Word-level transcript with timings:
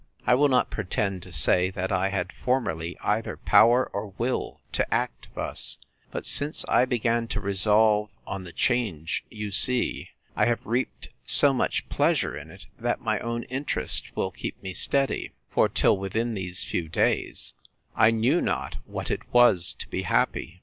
I 0.25 0.33
will 0.33 0.47
not 0.49 0.71
pretend 0.71 1.21
to 1.21 1.31
say, 1.31 1.69
that 1.69 1.91
I 1.91 2.09
had 2.09 2.33
formerly 2.33 2.97
either 3.03 3.37
power 3.37 3.85
or 3.93 4.15
will 4.17 4.59
to 4.71 4.91
act 4.91 5.27
thus: 5.35 5.77
But 6.09 6.25
since 6.25 6.65
I 6.67 6.85
began 6.85 7.27
to 7.27 7.39
resolve 7.39 8.09
on 8.25 8.43
the 8.43 8.51
change 8.51 9.23
you 9.29 9.51
see, 9.51 10.09
I 10.35 10.47
have 10.47 10.65
reaped 10.65 11.09
so 11.23 11.53
much 11.53 11.87
pleasure 11.87 12.35
in 12.35 12.49
it, 12.49 12.65
that 12.79 13.01
my 13.01 13.19
own 13.19 13.43
interest 13.43 14.15
will 14.15 14.31
keep 14.31 14.59
me 14.63 14.73
steady: 14.73 15.33
For, 15.51 15.69
till 15.69 15.95
within 15.95 16.33
these 16.33 16.63
few 16.63 16.89
days, 16.89 17.53
I 17.95 18.09
knew 18.09 18.41
not 18.41 18.77
what 18.87 19.11
it 19.11 19.31
was 19.31 19.73
to 19.77 19.87
be 19.87 20.01
happy. 20.01 20.59